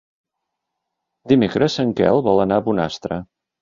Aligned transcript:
Dimecres 1.33 1.79
en 1.87 1.95
Quel 2.03 2.27
vol 2.33 2.45
anar 2.51 2.63
a 2.63 2.69
Bonastre. 2.71 3.25